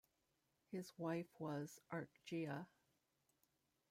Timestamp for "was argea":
1.37-2.65